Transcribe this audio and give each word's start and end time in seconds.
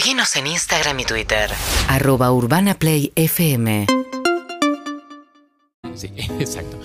Seguinos 0.00 0.34
en 0.36 0.46
Instagram 0.46 0.98
y 1.00 1.04
Twitter. 1.04 1.50
Arroba 1.86 2.32
Urbana 2.32 2.72
Play 2.72 3.12
FM. 3.16 3.86
Sí, 5.94 6.10
exacto. 6.40 6.78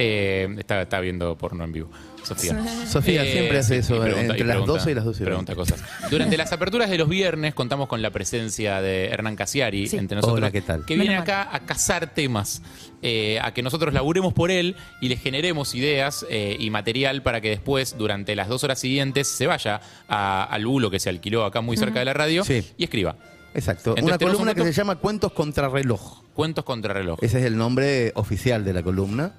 Eh, 0.00 0.48
está, 0.58 0.80
está 0.82 1.00
viendo 1.00 1.36
porno 1.36 1.64
en 1.64 1.72
vivo. 1.72 1.90
Sofía. 2.22 2.56
Sofía 2.86 3.24
siempre 3.24 3.58
hace 3.58 3.78
eso, 3.78 4.04
entre 4.06 4.44
las 4.44 4.64
12 4.64 4.90
y 4.90 4.94
las 4.94 5.04
12 5.04 5.22
y 5.22 5.26
Pregunta 5.26 5.54
cosas. 5.56 5.82
Durante 6.10 6.36
las 6.36 6.52
aperturas 6.52 6.88
de 6.90 6.98
los 6.98 7.08
viernes 7.08 7.54
contamos 7.54 7.88
con 7.88 8.00
la 8.02 8.10
presencia 8.10 8.80
de 8.82 9.06
Hernán 9.06 9.34
Casiari 9.34 9.88
Sí. 9.88 9.96
entre 9.96 10.16
nosotros. 10.16 10.38
Hola, 10.38 10.50
¿qué 10.52 10.60
tal? 10.60 10.84
Que 10.84 10.94
viene 10.94 11.10
Menos 11.14 11.26
mal. 11.26 11.40
acá 11.40 11.56
a 11.56 11.60
cazar 11.66 12.12
temas, 12.14 12.62
eh, 13.02 13.40
a 13.42 13.52
que 13.54 13.62
nosotros 13.62 13.92
laburemos 13.94 14.34
por 14.34 14.50
él 14.50 14.76
y 15.00 15.08
le 15.08 15.16
generemos 15.16 15.74
ideas 15.74 16.24
eh, 16.30 16.56
y 16.60 16.70
material 16.70 17.22
para 17.22 17.40
que 17.40 17.48
después, 17.48 17.96
durante 17.98 18.36
las 18.36 18.46
dos 18.48 18.62
horas 18.62 18.78
siguientes, 18.78 19.26
se 19.26 19.46
vaya 19.46 19.80
a- 20.08 20.44
al 20.44 20.66
bulo 20.66 20.90
que 20.90 21.00
se 21.00 21.08
alquiló 21.08 21.44
acá 21.44 21.60
muy 21.60 21.76
cerca 21.76 21.98
de 21.98 22.04
la 22.04 22.12
radio 22.14 22.44
Sí. 22.44 22.62
y 22.76 22.84
escriba. 22.84 23.16
Exacto. 23.54 23.90
Entonces, 23.96 24.04
Una 24.04 24.18
columna 24.18 24.50
un 24.52 24.56
que 24.58 24.64
se 24.64 24.72
llama 24.72 24.96
Cuentos 24.96 25.32
contra 25.32 25.68
reloj. 25.68 26.22
Cuentos 26.34 26.64
contra 26.64 26.92
reloj. 26.92 27.18
Ese 27.22 27.38
es 27.40 27.46
el 27.46 27.56
nombre 27.56 28.12
oficial 28.14 28.64
de 28.64 28.72
la 28.74 28.82
columna. 28.82 29.32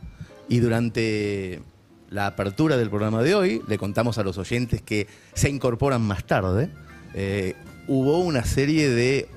Y 0.49 0.59
durante 0.59 1.62
la 2.09 2.27
apertura 2.27 2.76
del 2.76 2.89
programa 2.89 3.21
de 3.21 3.35
hoy, 3.35 3.62
le 3.67 3.77
contamos 3.77 4.17
a 4.17 4.23
los 4.23 4.38
oyentes 4.38 4.81
que 4.81 5.08
se 5.34 5.49
incorporan 5.49 6.02
más 6.02 6.23
tarde. 6.25 6.70
eh, 7.16 7.55
hubo 7.88 8.20
una 8.20 8.44
serie 8.45 8.88
de 8.89 9.27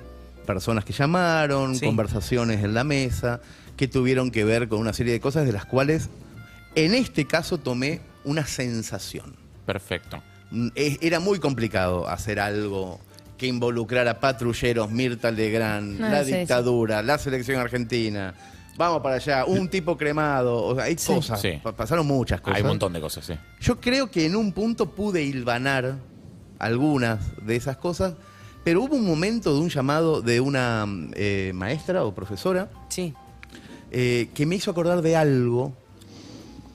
personas 0.47 0.85
que 0.85 0.93
llamaron, 0.93 1.75
Sí. 1.75 1.87
conversaciones 1.87 2.63
en 2.63 2.75
la 2.75 2.85
mesa, 2.85 3.41
que 3.79 3.89
tuvieron 3.89 4.31
que 4.31 4.45
ver 4.45 4.69
con 4.69 4.79
una 4.79 4.93
serie 4.93 5.15
de 5.15 5.21
cosas 5.21 5.47
de 5.47 5.53
las 5.53 5.65
cuales, 5.65 6.11
en 6.75 6.93
este 6.95 7.27
caso, 7.27 7.57
tomé 7.57 8.01
una 8.25 8.45
sensación. 8.47 9.37
Perfecto. 9.65 10.23
Mm, 10.51 10.69
Era 10.75 11.19
muy 11.19 11.39
complicado 11.39 12.07
hacer 12.09 12.41
algo 12.41 13.01
que 13.39 13.47
involucrara 13.47 14.21
patrulleros, 14.21 14.91
Mirta 14.91 15.31
Legrand, 15.31 15.99
la 15.99 16.23
sí, 16.25 16.33
sí. 16.33 16.37
dictadura, 16.41 17.03
la 17.03 17.17
selección 17.19 17.59
argentina. 17.59 18.35
Vamos 18.77 19.03
para 19.03 19.17
allá, 19.17 19.45
un 19.45 19.69
tipo 19.69 19.97
cremado. 19.97 20.65
O 20.65 20.75
sea, 20.75 20.85
hay 20.85 20.97
cosas. 20.97 21.41
Sí. 21.41 21.61
pa- 21.63 21.73
Pasaron 21.77 22.07
muchas 22.07 22.41
cosas. 22.41 22.57
Hay 22.57 22.63
un 22.63 22.69
montón 22.69 22.93
de 22.93 23.01
cosas, 23.01 23.25
sí. 23.27 23.35
Yo 23.61 23.81
creo 23.81 24.11
que 24.11 24.25
en 24.27 24.35
un 24.37 24.53
punto 24.53 24.87
pude 24.91 25.23
hilvanar 25.23 25.97
algunas 26.59 27.21
de 27.45 27.57
esas 27.57 27.77
cosas, 27.77 28.15
pero 28.65 28.83
hubo 28.83 28.95
un 28.97 29.05
momento 29.07 29.53
de 29.55 29.61
un 29.61 29.69
llamado 29.69 30.23
de 30.23 30.41
una 30.41 30.87
eh, 31.15 31.53
maestra 31.55 32.05
o 32.05 32.15
profesora 32.15 32.71
Sí. 32.89 33.13
eh, 33.91 34.29
que 34.35 34.47
me 34.47 34.55
hizo 34.57 34.71
acordar 34.71 35.03
de 35.03 35.17
algo 35.17 35.73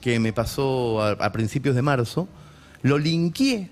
que 0.00 0.20
me 0.20 0.32
pasó 0.32 1.02
a, 1.02 1.10
a 1.12 1.32
principios 1.32 1.74
de 1.74 1.82
marzo. 1.82 2.28
Lo 2.82 2.98
linkeé 2.98 3.70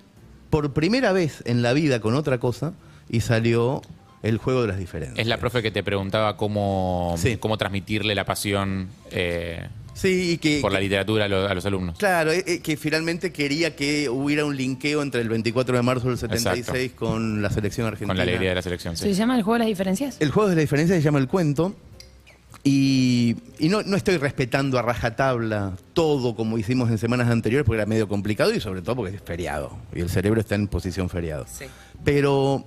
por 0.49 0.73
primera 0.73 1.11
vez 1.13 1.41
en 1.45 1.61
la 1.61 1.71
vida 1.73 2.01
con 2.01 2.13
otra 2.15 2.39
cosa 2.39 2.73
y 3.09 3.21
salió 3.21 3.81
el 4.23 4.37
juego 4.37 4.61
de 4.63 4.67
las 4.69 4.77
diferencias. 4.79 5.19
Es 5.19 5.27
la 5.27 5.37
profe 5.37 5.61
que 5.61 5.71
te 5.71 5.83
preguntaba 5.83 6.37
cómo, 6.37 7.15
Sí. 7.17 7.37
cómo 7.37 7.57
transmitirle 7.57 8.15
la 8.15 8.25
pasión 8.25 8.89
eh, 9.11 9.67
Sí, 9.93 10.31
y 10.33 10.37
que, 10.37 10.59
por 10.61 10.71
la 10.71 10.79
literatura 10.79 11.25
a, 11.25 11.27
lo- 11.27 11.47
a 11.47 11.53
los 11.55 11.65
alumnos. 11.65 11.97
Claro, 11.97 12.31
eh, 12.31 12.43
eh, 12.45 12.59
que 12.61 12.77
finalmente 12.77 13.31
quería 13.31 13.75
que 13.75 14.09
hubiera 14.09 14.45
un 14.45 14.55
linkeo 14.55 15.01
entre 15.01 15.21
el 15.21 15.29
24 15.29 15.75
de 15.75 15.81
marzo 15.81 16.09
del 16.09 16.17
76 16.19 16.91
con 16.91 17.41
la 17.41 17.49
selección 17.49 17.87
argentina. 17.87 18.09
Con 18.09 18.17
la 18.17 18.23
alegría 18.23 18.49
de 18.49 18.55
la 18.55 18.61
selección, 18.61 18.95
sí. 18.95 19.05
¿Se 19.05 19.13
llama 19.15 19.35
el 19.35 19.41
juego 19.43 19.53
de 19.55 19.59
las 19.59 19.67
diferencias? 19.67 20.17
El 20.19 20.29
juego 20.31 20.49
de 20.49 20.55
la 20.55 20.61
diferencia 20.61 20.95
se 20.95 21.01
llama 21.01 21.17
El 21.19 21.27
Cuento. 21.27 21.75
Y, 22.63 23.37
y 23.59 23.69
no, 23.69 23.81
no 23.83 23.95
estoy 23.95 24.17
respetando 24.17 24.77
a 24.77 24.81
rajatabla 24.81 25.77
todo 25.93 26.35
como 26.35 26.57
hicimos 26.57 26.89
en 26.89 26.97
semanas 26.97 27.29
anteriores 27.29 27.65
porque 27.65 27.77
era 27.77 27.85
medio 27.85 28.07
complicado 28.09 28.53
y 28.53 28.59
sobre 28.59 28.81
todo 28.81 28.97
porque 28.97 29.15
es 29.15 29.21
feriado. 29.21 29.77
Y 29.95 30.01
el 30.01 30.09
cerebro 30.09 30.41
está 30.41 30.55
en 30.55 30.67
posición 30.67 31.09
feriado. 31.09 31.45
Sí. 31.47 31.65
Pero 32.03 32.65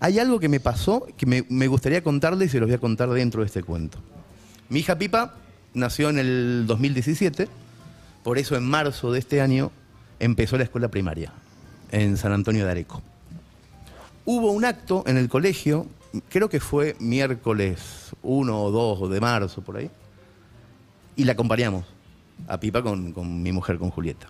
hay 0.00 0.18
algo 0.18 0.38
que 0.38 0.48
me 0.48 0.60
pasó 0.60 1.06
que 1.16 1.26
me, 1.26 1.66
gustaría 1.66 2.02
contarles 2.02 2.48
y 2.48 2.52
se 2.52 2.60
los 2.60 2.68
voy 2.68 2.76
a 2.76 2.78
contar 2.78 3.08
dentro 3.10 3.40
de 3.40 3.46
este 3.46 3.62
cuento. 3.62 3.98
Mi 4.68 4.80
hija 4.80 4.96
Pipa 4.96 5.34
nació 5.74 6.10
en 6.10 6.18
el 6.18 6.64
2017, 6.66 7.48
por 8.22 8.38
eso 8.38 8.56
en 8.56 8.64
marzo 8.64 9.12
de 9.12 9.18
este 9.18 9.40
año 9.40 9.72
empezó 10.20 10.56
la 10.56 10.64
escuela 10.64 10.88
primaria 10.88 11.32
en 11.90 12.16
San 12.16 12.32
Antonio 12.32 12.64
de 12.64 12.70
Areco. 12.70 13.02
Hubo 14.24 14.52
un 14.52 14.64
acto 14.64 15.04
en 15.06 15.16
el 15.16 15.28
colegio, 15.28 15.86
creo 16.28 16.48
que 16.48 16.60
fue 16.60 16.96
miércoles 17.00 18.14
1 18.22 18.62
o 18.62 18.70
2 18.70 19.10
de 19.10 19.20
marzo, 19.20 19.62
por 19.62 19.78
ahí, 19.78 19.90
y 21.16 21.24
la 21.24 21.32
acompañamos 21.32 21.84
a 22.46 22.60
Pipa 22.60 22.82
con, 22.82 23.12
con 23.12 23.42
mi 23.42 23.52
mujer, 23.52 23.78
con 23.78 23.90
Julieta. 23.90 24.28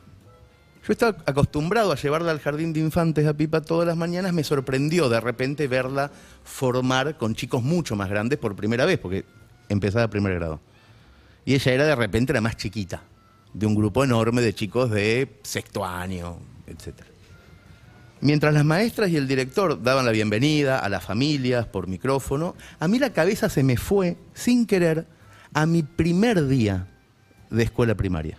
Yo 0.87 0.93
estaba 0.93 1.19
acostumbrado 1.27 1.93
a 1.93 1.97
llevarla 1.97 2.31
al 2.31 2.41
jardín 2.41 2.73
de 2.73 2.81
infantes 2.81 3.27
a 3.27 3.35
Pipa 3.35 3.61
todas 3.61 3.87
las 3.87 3.97
mañanas, 3.97 4.33
me 4.33 4.45
sorprendió 4.45 5.09
de 5.09 5.21
repente 5.21 5.69
verla 5.69 6.11
formar 6.45 7.19
con 7.19 7.35
chicos 7.35 7.63
mucho 7.63 7.97
más 7.97 8.09
grandes 8.09 8.39
por 8.39 8.57
primera 8.57 8.87
vez, 8.87 8.99
porque 8.99 9.25
empezaba 9.69 10.09
primer 10.09 10.35
grado. 10.35 10.61
Y 11.45 11.55
ella 11.55 11.73
era 11.73 11.85
de 11.85 11.97
repente 11.97 12.33
la 12.33 12.41
más 12.41 12.57
chiquita, 12.57 13.03
de 13.53 13.67
un 13.67 13.75
grupo 13.75 14.05
enorme 14.05 14.41
de 14.41 14.55
chicos 14.55 14.91
de 14.91 15.41
sexto 15.43 15.85
año, 15.85 16.39
etcétera. 16.67 17.09
Mientras 18.21 18.53
las 18.53 18.65
maestras 18.65 19.11
y 19.11 19.17
el 19.17 19.29
director 19.29 19.81
daban 19.81 20.05
la 20.05 20.11
bienvenida 20.11 20.79
a 20.79 20.89
las 20.89 21.05
familias 21.05 21.67
por 21.67 21.87
micrófono, 21.87 22.57
a 22.81 22.89
mí 22.89 22.99
la 22.99 23.13
cabeza 23.13 23.49
se 23.49 23.63
me 23.63 23.77
fue, 23.77 24.17
sin 24.35 24.67
querer, 24.67 25.07
a 25.55 25.67
mi 25.67 25.83
primer 25.83 26.47
día 26.47 26.89
de 27.51 27.63
escuela 27.63 27.95
primaria. 27.95 28.39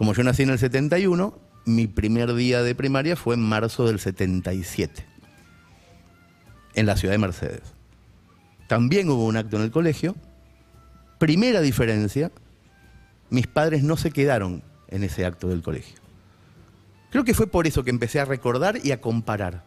Como 0.00 0.14
yo 0.14 0.22
nací 0.22 0.44
en 0.44 0.48
el 0.48 0.58
71, 0.58 1.38
mi 1.66 1.86
primer 1.86 2.32
día 2.32 2.62
de 2.62 2.74
primaria 2.74 3.16
fue 3.16 3.34
en 3.34 3.42
marzo 3.42 3.86
del 3.86 3.98
77, 4.00 5.04
en 6.72 6.86
la 6.86 6.96
ciudad 6.96 7.12
de 7.12 7.18
Mercedes. 7.18 7.60
También 8.66 9.10
hubo 9.10 9.26
un 9.26 9.36
acto 9.36 9.56
en 9.56 9.62
el 9.62 9.70
colegio. 9.70 10.16
Primera 11.18 11.60
diferencia, 11.60 12.32
mis 13.28 13.46
padres 13.46 13.82
no 13.82 13.98
se 13.98 14.10
quedaron 14.10 14.62
en 14.88 15.04
ese 15.04 15.26
acto 15.26 15.48
del 15.48 15.60
colegio. 15.60 15.98
Creo 17.10 17.24
que 17.24 17.34
fue 17.34 17.46
por 17.46 17.66
eso 17.66 17.84
que 17.84 17.90
empecé 17.90 18.20
a 18.20 18.24
recordar 18.24 18.78
y 18.82 18.92
a 18.92 19.02
comparar. 19.02 19.66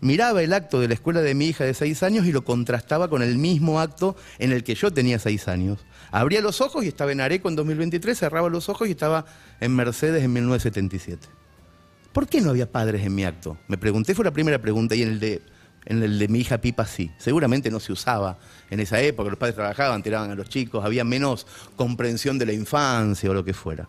Miraba 0.00 0.42
el 0.42 0.52
acto 0.52 0.80
de 0.80 0.88
la 0.88 0.94
escuela 0.94 1.22
de 1.22 1.34
mi 1.34 1.46
hija 1.46 1.64
de 1.64 1.74
seis 1.74 2.02
años 2.02 2.24
y 2.26 2.32
lo 2.32 2.44
contrastaba 2.44 3.08
con 3.08 3.22
el 3.22 3.36
mismo 3.36 3.80
acto 3.80 4.16
en 4.38 4.52
el 4.52 4.62
que 4.62 4.76
yo 4.76 4.92
tenía 4.92 5.18
seis 5.18 5.48
años. 5.48 5.84
Abría 6.12 6.40
los 6.40 6.60
ojos 6.60 6.84
y 6.84 6.88
estaba 6.88 7.10
en 7.10 7.20
Areco 7.20 7.48
en 7.48 7.56
2023, 7.56 8.16
cerraba 8.16 8.48
los 8.48 8.68
ojos 8.68 8.86
y 8.86 8.92
estaba 8.92 9.24
en 9.60 9.74
Mercedes 9.74 10.22
en 10.22 10.32
1977. 10.32 11.26
¿Por 12.12 12.28
qué 12.28 12.40
no 12.40 12.50
había 12.50 12.70
padres 12.70 13.04
en 13.04 13.14
mi 13.14 13.24
acto? 13.24 13.58
Me 13.66 13.76
pregunté, 13.76 14.14
fue 14.14 14.24
la 14.24 14.32
primera 14.32 14.60
pregunta, 14.60 14.94
y 14.94 15.02
en 15.02 15.08
el 15.08 15.20
de, 15.20 15.42
en 15.84 16.02
el 16.02 16.18
de 16.18 16.28
mi 16.28 16.40
hija 16.40 16.58
Pipa 16.58 16.86
sí. 16.86 17.10
Seguramente 17.18 17.70
no 17.70 17.80
se 17.80 17.92
usaba 17.92 18.38
en 18.70 18.80
esa 18.80 19.00
época, 19.00 19.30
los 19.30 19.38
padres 19.38 19.56
trabajaban, 19.56 20.02
tiraban 20.02 20.30
a 20.30 20.34
los 20.34 20.48
chicos, 20.48 20.84
había 20.84 21.04
menos 21.04 21.46
comprensión 21.76 22.38
de 22.38 22.46
la 22.46 22.52
infancia 22.52 23.30
o 23.30 23.34
lo 23.34 23.44
que 23.44 23.52
fuera. 23.52 23.88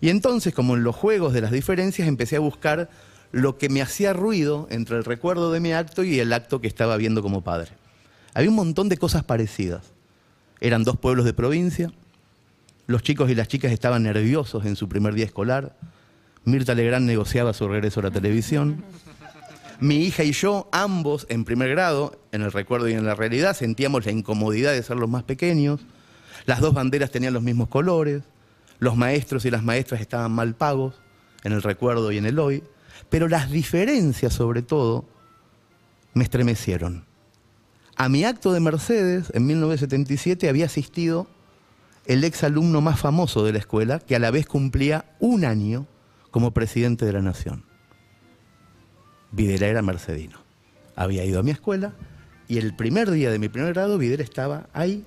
Y 0.00 0.10
entonces, 0.10 0.52
como 0.52 0.74
en 0.74 0.84
los 0.84 0.94
juegos 0.94 1.32
de 1.32 1.40
las 1.40 1.50
diferencias, 1.50 2.06
empecé 2.06 2.36
a 2.36 2.40
buscar 2.40 2.90
lo 3.34 3.58
que 3.58 3.68
me 3.68 3.82
hacía 3.82 4.12
ruido 4.12 4.68
entre 4.70 4.96
el 4.96 5.04
recuerdo 5.04 5.50
de 5.50 5.58
mi 5.58 5.72
acto 5.72 6.04
y 6.04 6.20
el 6.20 6.32
acto 6.32 6.60
que 6.60 6.68
estaba 6.68 6.96
viendo 6.96 7.20
como 7.20 7.42
padre. 7.42 7.72
Había 8.32 8.48
un 8.48 8.54
montón 8.54 8.88
de 8.88 8.96
cosas 8.96 9.24
parecidas. 9.24 9.92
Eran 10.60 10.84
dos 10.84 10.98
pueblos 10.98 11.24
de 11.24 11.34
provincia, 11.34 11.90
los 12.86 13.02
chicos 13.02 13.28
y 13.30 13.34
las 13.34 13.48
chicas 13.48 13.72
estaban 13.72 14.04
nerviosos 14.04 14.64
en 14.66 14.76
su 14.76 14.88
primer 14.88 15.14
día 15.14 15.24
escolar, 15.24 15.76
Mirta 16.44 16.74
Legrand 16.74 17.06
negociaba 17.06 17.52
su 17.54 17.66
regreso 17.66 17.98
a 18.00 18.04
la 18.04 18.10
televisión, 18.12 18.84
mi 19.80 19.96
hija 19.96 20.22
y 20.22 20.30
yo, 20.30 20.68
ambos 20.70 21.26
en 21.28 21.44
primer 21.44 21.70
grado, 21.70 22.16
en 22.30 22.42
el 22.42 22.52
recuerdo 22.52 22.88
y 22.88 22.92
en 22.92 23.04
la 23.04 23.16
realidad, 23.16 23.56
sentíamos 23.56 24.06
la 24.06 24.12
incomodidad 24.12 24.72
de 24.72 24.82
ser 24.84 24.96
los 24.96 25.10
más 25.10 25.24
pequeños, 25.24 25.80
las 26.46 26.60
dos 26.60 26.72
banderas 26.72 27.10
tenían 27.10 27.34
los 27.34 27.42
mismos 27.42 27.68
colores, 27.68 28.22
los 28.78 28.96
maestros 28.96 29.44
y 29.44 29.50
las 29.50 29.64
maestras 29.64 30.00
estaban 30.00 30.30
mal 30.30 30.54
pagos, 30.54 31.00
en 31.42 31.52
el 31.52 31.62
recuerdo 31.62 32.12
y 32.12 32.18
en 32.18 32.26
el 32.26 32.38
hoy, 32.38 32.62
pero 33.10 33.28
las 33.28 33.50
diferencias 33.50 34.32
sobre 34.32 34.62
todo 34.62 35.04
me 36.14 36.24
estremecieron. 36.24 37.04
A 37.96 38.08
mi 38.08 38.24
acto 38.24 38.52
de 38.52 38.60
Mercedes, 38.60 39.30
en 39.34 39.46
1977, 39.46 40.48
había 40.48 40.66
asistido 40.66 41.28
el 42.06 42.24
ex 42.24 42.42
alumno 42.44 42.80
más 42.80 42.98
famoso 43.00 43.44
de 43.44 43.52
la 43.52 43.58
escuela, 43.58 43.98
que 44.00 44.16
a 44.16 44.18
la 44.18 44.30
vez 44.30 44.46
cumplía 44.46 45.04
un 45.20 45.44
año 45.44 45.86
como 46.30 46.52
presidente 46.52 47.06
de 47.06 47.12
la 47.12 47.22
nación. 47.22 47.64
Videla 49.30 49.66
era 49.66 49.82
mercedino. 49.82 50.38
Había 50.96 51.24
ido 51.24 51.40
a 51.40 51.42
mi 51.42 51.50
escuela 51.50 51.94
y 52.48 52.58
el 52.58 52.74
primer 52.74 53.10
día 53.10 53.30
de 53.30 53.38
mi 53.38 53.48
primer 53.48 53.72
grado, 53.72 53.98
Videla 53.98 54.22
estaba 54.22 54.68
ahí, 54.72 55.04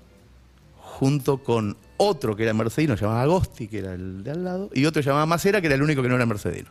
junto 0.77 1.43
con 1.43 1.77
otro 1.97 2.35
que 2.35 2.43
era 2.43 2.53
mercedino, 2.53 2.95
llamaba 2.95 3.21
Agosti, 3.21 3.67
que 3.67 3.79
era 3.79 3.93
el 3.93 4.23
de 4.23 4.31
al 4.31 4.43
lado, 4.43 4.69
y 4.73 4.85
otro 4.85 5.01
llamaba 5.01 5.25
Macera, 5.25 5.61
que 5.61 5.67
era 5.67 5.75
el 5.75 5.81
único 5.81 6.01
que 6.01 6.09
no 6.09 6.15
era 6.15 6.25
mercedino. 6.25 6.69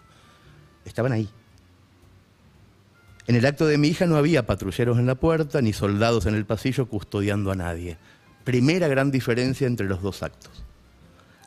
Estaban 0.87 1.13
ahí. 1.13 1.29
En 3.27 3.35
el 3.35 3.45
acto 3.45 3.67
de 3.67 3.77
mi 3.77 3.89
hija 3.89 4.07
no 4.07 4.17
había 4.17 4.47
patrulleros 4.47 4.99
en 4.99 5.07
la 5.07 5.17
puerta 5.17 5.61
ni 5.61 5.73
soldados 5.73 6.27
en 6.27 6.35
el 6.35 6.47
pasillo 6.47 6.87
custodiando 6.87 7.51
a 7.51 7.57
nadie. 7.57 7.99
Primera 8.45 8.87
gran 8.87 9.11
diferencia 9.11 9.67
entre 9.67 9.87
los 9.87 10.01
dos 10.01 10.23
actos. 10.23 10.65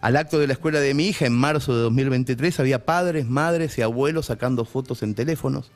Al 0.01 0.17
acto 0.17 0.39
de 0.39 0.47
la 0.47 0.53
escuela 0.53 0.81
de 0.81 0.93
mi 0.93 1.07
hija, 1.07 1.25
en 1.25 1.33
marzo 1.33 1.73
de 1.73 1.81
2023, 1.83 2.59
había 2.59 2.85
padres, 2.85 3.27
madres 3.27 3.77
y 3.77 3.81
abuelos 3.81 4.27
sacando 4.27 4.65
fotos 4.65 5.03
en 5.03 5.15
teléfonos. 5.15 5.71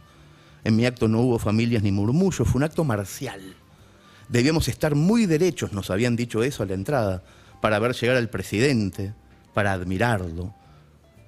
En 0.66 0.76
mi 0.76 0.86
acto 0.86 1.08
no 1.08 1.22
hubo 1.22 1.40
familias 1.40 1.84
ni 1.84 1.92
murmullos, 1.92 2.48
fue 2.48 2.60
un 2.60 2.64
acto 2.64 2.84
marcial. 2.84 3.42
Debíamos 4.30 4.68
estar 4.68 4.96
muy 4.96 5.26
derechos, 5.26 5.74
nos 5.74 5.90
habían 5.90 6.16
dicho 6.16 6.44
eso 6.44 6.64
a 6.64 6.66
la 6.66 6.74
entrada, 6.74 7.24
para 7.62 7.80
ver 7.80 7.94
llegar 7.94 8.18
al 8.18 8.30
presidente, 8.30 9.14
para 9.54 9.74
admirarlo. 9.74 10.54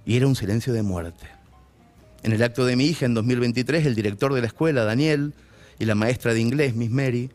Y 0.06 0.16
era 0.16 0.28
un 0.28 0.36
silencio 0.36 0.72
de 0.74 0.82
muerte. 0.82 1.28
En 2.26 2.34
el 2.34 2.42
acto 2.42 2.66
de 2.66 2.76
mi 2.76 2.86
hija 2.86 3.06
en 3.06 3.14
2023, 3.14 3.86
el 3.86 3.94
director 3.94 4.34
de 4.34 4.42
la 4.42 4.48
escuela, 4.48 4.84
Daniel, 4.84 5.36
y 5.78 5.86
la 5.86 5.94
maestra 5.94 6.34
de 6.34 6.40
inglés, 6.40 6.74
Miss 6.74 6.90
Mary, 6.90 7.30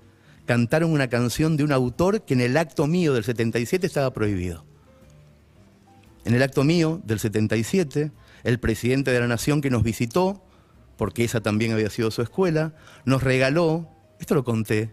cantaron 0.47 0.91
una 0.91 1.07
canción 1.07 1.57
de 1.57 1.63
un 1.63 1.71
autor 1.71 2.23
que 2.23 2.35
en 2.35 2.41
el 2.41 2.57
acto 2.57 2.89
mío 2.89 3.15
del 3.15 3.23
77 3.23 3.87
estaba 3.87 4.13
prohibido. 4.13 4.65
En 6.25 6.35
el 6.35 6.43
acto 6.43 6.65
mío 6.65 7.01
del 7.05 7.21
77, 7.21 8.11
el 8.43 8.59
presidente 8.59 9.13
de 9.13 9.21
la 9.21 9.29
nación 9.29 9.61
que 9.61 9.71
nos 9.71 9.85
visitó, 9.85 10.43
porque 10.97 11.23
esa 11.23 11.41
también 11.41 11.71
había 11.71 11.89
sido 11.89 12.11
su 12.11 12.23
escuela, 12.23 12.75
nos 13.05 13.23
regaló, 13.23 13.89
esto 14.19 14.35
lo 14.35 14.43
conté, 14.43 14.91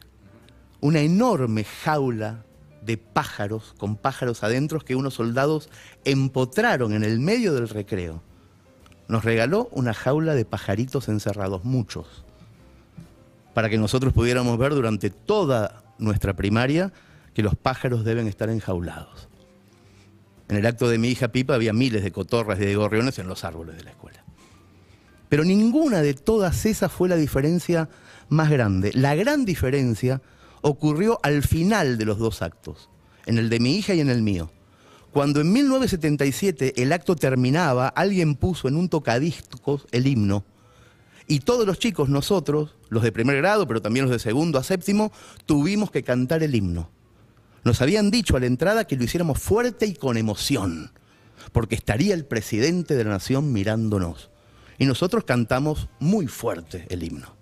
una 0.79 0.99
enorme 0.99 1.63
jaula 1.63 2.45
de 2.83 2.97
pájaros, 2.97 3.73
con 3.79 3.95
pájaros 3.95 4.43
adentro 4.43 4.79
que 4.79 4.95
unos 4.95 5.15
soldados 5.15 5.71
empotraron 6.05 6.93
en 6.93 7.03
el 7.03 7.19
medio 7.19 7.55
del 7.55 7.67
recreo. 7.67 8.26
Nos 9.07 9.23
regaló 9.23 9.69
una 9.71 9.93
jaula 9.93 10.35
de 10.35 10.45
pajaritos 10.45 11.07
encerrados, 11.07 11.63
muchos, 11.63 12.25
para 13.53 13.69
que 13.69 13.77
nosotros 13.77 14.13
pudiéramos 14.13 14.57
ver 14.57 14.73
durante 14.73 15.09
toda 15.09 15.83
nuestra 15.97 16.35
primaria 16.35 16.91
que 17.33 17.43
los 17.43 17.55
pájaros 17.55 18.03
deben 18.03 18.27
estar 18.27 18.49
enjaulados. 18.49 19.29
En 20.49 20.57
el 20.57 20.65
acto 20.65 20.89
de 20.89 20.97
mi 20.97 21.09
hija 21.09 21.29
Pipa 21.29 21.55
había 21.55 21.73
miles 21.73 22.03
de 22.03 22.11
cotorras 22.11 22.59
y 22.59 22.65
de 22.65 22.75
gorriones 22.75 23.19
en 23.19 23.27
los 23.27 23.43
árboles 23.43 23.77
de 23.77 23.83
la 23.83 23.91
escuela. 23.91 24.23
Pero 25.29 25.43
ninguna 25.43 26.01
de 26.01 26.13
todas 26.13 26.65
esas 26.65 26.91
fue 26.91 27.09
la 27.09 27.17
diferencia 27.17 27.89
más 28.29 28.49
grande. 28.49 28.91
La 28.93 29.15
gran 29.15 29.45
diferencia 29.45 30.21
ocurrió 30.61 31.19
al 31.23 31.43
final 31.43 31.97
de 31.97 32.05
los 32.05 32.17
dos 32.17 32.41
actos, 32.41 32.89
en 33.25 33.37
el 33.37 33.49
de 33.49 33.59
mi 33.59 33.75
hija 33.75 33.93
y 33.93 33.99
en 33.99 34.09
el 34.09 34.21
mío. 34.21 34.49
Cuando 35.17 35.41
en 35.41 35.51
1977 35.51 36.79
el 36.79 36.93
acto 36.93 37.15
terminaba, 37.15 37.87
alguien 37.87 38.35
puso 38.35 38.67
en 38.67 38.75
un 38.75 38.87
tocadiscos 38.87 39.87
el 39.91 40.05
himno. 40.05 40.45
Y 41.27 41.39
todos 41.39 41.65
los 41.65 41.79
chicos, 41.79 42.07
nosotros, 42.07 42.75
los 42.89 43.01
de 43.01 43.11
primer 43.11 43.37
grado, 43.37 43.67
pero 43.67 43.81
también 43.81 44.05
los 44.05 44.11
de 44.11 44.19
segundo 44.19 44.59
a 44.59 44.63
séptimo, 44.63 45.11
tuvimos 45.47 45.89
que 45.89 46.03
cantar 46.03 46.43
el 46.43 46.53
himno. 46.53 46.91
Nos 47.63 47.81
habían 47.81 48.11
dicho 48.11 48.37
a 48.37 48.39
la 48.39 48.45
entrada 48.45 48.85
que 48.85 48.95
lo 48.95 49.05
hiciéramos 49.05 49.39
fuerte 49.39 49.87
y 49.87 49.95
con 49.95 50.17
emoción, 50.17 50.91
porque 51.51 51.73
estaría 51.73 52.13
el 52.13 52.25
presidente 52.25 52.93
de 52.93 53.03
la 53.03 53.09
nación 53.09 53.51
mirándonos. 53.51 54.29
Y 54.77 54.85
nosotros 54.85 55.23
cantamos 55.23 55.89
muy 55.99 56.27
fuerte 56.27 56.85
el 56.89 57.01
himno. 57.01 57.35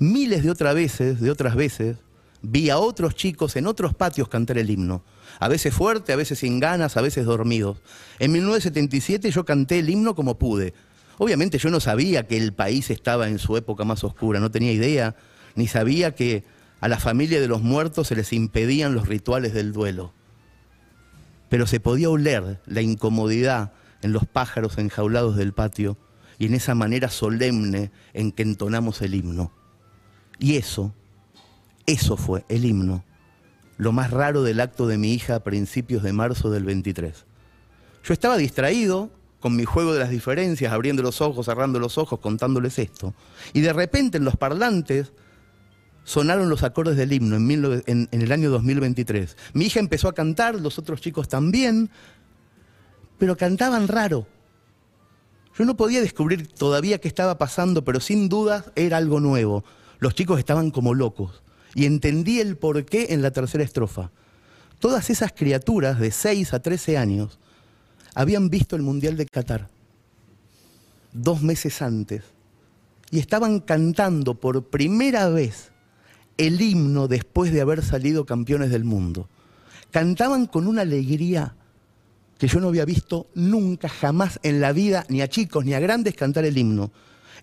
Miles 0.00 0.42
de 0.42 0.50
otras 0.50 0.74
veces, 0.74 1.20
de 1.20 1.30
otras 1.30 1.54
veces, 1.54 1.98
vi 2.42 2.70
a 2.70 2.78
otros 2.78 3.14
chicos 3.14 3.56
en 3.56 3.66
otros 3.66 3.94
patios 3.94 4.28
cantar 4.28 4.58
el 4.58 4.70
himno. 4.70 5.04
A 5.38 5.48
veces 5.48 5.74
fuerte, 5.74 6.12
a 6.12 6.16
veces 6.16 6.38
sin 6.38 6.60
ganas, 6.60 6.96
a 6.96 7.02
veces 7.02 7.26
dormidos. 7.26 7.78
En 8.18 8.32
1977 8.32 9.30
yo 9.30 9.44
canté 9.44 9.78
el 9.78 9.90
himno 9.90 10.14
como 10.14 10.38
pude. 10.38 10.74
Obviamente 11.18 11.58
yo 11.58 11.70
no 11.70 11.80
sabía 11.80 12.26
que 12.26 12.36
el 12.36 12.52
país 12.52 12.90
estaba 12.90 13.28
en 13.28 13.38
su 13.38 13.56
época 13.56 13.84
más 13.84 14.04
oscura, 14.04 14.40
no 14.40 14.50
tenía 14.50 14.72
idea, 14.72 15.16
ni 15.54 15.66
sabía 15.66 16.14
que 16.14 16.44
a 16.80 16.88
la 16.88 16.98
familia 16.98 17.40
de 17.40 17.48
los 17.48 17.62
muertos 17.62 18.08
se 18.08 18.16
les 18.16 18.32
impedían 18.32 18.94
los 18.94 19.08
rituales 19.08 19.54
del 19.54 19.72
duelo. 19.72 20.12
Pero 21.48 21.66
se 21.66 21.80
podía 21.80 22.10
oler 22.10 22.60
la 22.66 22.82
incomodidad 22.82 23.72
en 24.02 24.12
los 24.12 24.26
pájaros 24.26 24.78
enjaulados 24.78 25.36
del 25.36 25.52
patio 25.52 25.96
y 26.38 26.46
en 26.46 26.54
esa 26.54 26.74
manera 26.74 27.08
solemne 27.08 27.90
en 28.12 28.32
que 28.32 28.42
entonamos 28.42 29.00
el 29.00 29.14
himno. 29.14 29.52
Y 30.38 30.56
eso, 30.56 30.94
eso 31.86 32.16
fue 32.16 32.44
el 32.48 32.64
himno, 32.64 33.04
lo 33.78 33.92
más 33.92 34.10
raro 34.10 34.42
del 34.42 34.60
acto 34.60 34.86
de 34.86 34.98
mi 34.98 35.12
hija 35.12 35.36
a 35.36 35.44
principios 35.44 36.02
de 36.02 36.12
marzo 36.12 36.50
del 36.50 36.64
23. 36.64 37.24
Yo 38.04 38.12
estaba 38.12 38.36
distraído 38.36 39.10
con 39.40 39.54
mi 39.54 39.64
juego 39.64 39.92
de 39.92 40.00
las 40.00 40.10
diferencias, 40.10 40.72
abriendo 40.72 41.02
los 41.02 41.20
ojos, 41.20 41.46
cerrando 41.46 41.78
los 41.78 41.98
ojos, 41.98 42.18
contándoles 42.20 42.78
esto. 42.78 43.14
Y 43.52 43.60
de 43.60 43.72
repente 43.72 44.18
en 44.18 44.24
los 44.24 44.36
parlantes 44.36 45.12
sonaron 46.04 46.48
los 46.48 46.62
acordes 46.62 46.96
del 46.96 47.12
himno 47.12 47.36
en, 47.36 48.08
el 48.10 48.32
año 48.32 48.50
2023. 48.50 49.36
Mi 49.52 49.66
hija 49.66 49.80
empezó 49.80 50.08
a 50.08 50.14
cantar, 50.14 50.60
los 50.60 50.78
otros 50.78 51.00
chicos 51.00 51.28
también, 51.28 51.90
pero 53.18 53.36
cantaban 53.36 53.88
raro. 53.88 54.26
Yo 55.58 55.64
no 55.64 55.76
podía 55.76 56.00
descubrir 56.00 56.48
todavía 56.48 56.98
qué 56.98 57.08
estaba 57.08 57.38
pasando, 57.38 57.84
pero 57.84 58.00
sin 58.00 58.28
duda 58.28 58.64
era 58.74 58.98
algo 58.98 59.20
nuevo. 59.20 59.64
Los 59.98 60.14
chicos 60.14 60.38
estaban 60.38 60.70
como 60.70 60.94
locos. 60.94 61.42
Y 61.76 61.86
entendí 61.86 62.40
el 62.40 62.56
porqué 62.56 63.06
en 63.10 63.22
la 63.22 63.30
tercera 63.30 63.62
estrofa. 63.62 64.10
Todas 64.80 65.10
esas 65.10 65.32
criaturas 65.32 66.00
de 66.00 66.10
6 66.10 66.54
a 66.54 66.58
13 66.60 66.98
años 66.98 67.38
habían 68.16 68.50
visto 68.50 68.74
el 68.74 68.82
Mundial 68.82 69.16
de 69.16 69.26
Qatar 69.26 69.68
dos 71.12 71.42
meses 71.42 71.82
antes 71.82 72.22
y 73.10 73.18
estaban 73.18 73.60
cantando 73.60 74.34
por 74.34 74.64
primera 74.64 75.28
vez 75.28 75.70
el 76.36 76.60
himno 76.60 77.08
después 77.08 77.52
de 77.52 77.60
haber 77.60 77.82
salido 77.82 78.26
campeones 78.26 78.70
del 78.70 78.84
mundo. 78.84 79.28
Cantaban 79.90 80.46
con 80.46 80.66
una 80.66 80.82
alegría 80.82 81.54
que 82.38 82.48
yo 82.48 82.60
no 82.60 82.68
había 82.68 82.84
visto 82.84 83.28
nunca, 83.34 83.88
jamás 83.88 84.38
en 84.42 84.60
la 84.60 84.72
vida, 84.72 85.06
ni 85.08 85.22
a 85.22 85.28
chicos 85.28 85.64
ni 85.64 85.72
a 85.72 85.80
grandes 85.80 86.14
cantar 86.14 86.44
el 86.44 86.58
himno. 86.58 86.90